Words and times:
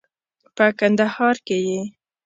په 0.55 0.65
کندهار 0.79 1.35
کې 1.45 1.57
یې 1.67 1.79